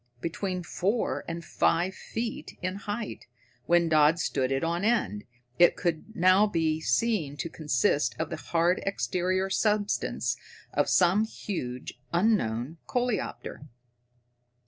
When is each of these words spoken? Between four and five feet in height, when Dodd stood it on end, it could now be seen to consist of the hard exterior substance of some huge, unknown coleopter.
Between 0.19 0.63
four 0.63 1.23
and 1.27 1.45
five 1.45 1.93
feet 1.93 2.57
in 2.63 2.73
height, 2.77 3.27
when 3.67 3.87
Dodd 3.87 4.17
stood 4.17 4.51
it 4.51 4.63
on 4.63 4.83
end, 4.83 5.25
it 5.59 5.75
could 5.75 6.15
now 6.15 6.47
be 6.47 6.81
seen 6.81 7.37
to 7.37 7.49
consist 7.49 8.15
of 8.17 8.31
the 8.31 8.35
hard 8.37 8.81
exterior 8.83 9.51
substance 9.51 10.37
of 10.73 10.89
some 10.89 11.23
huge, 11.25 12.01
unknown 12.11 12.79
coleopter. 12.87 13.67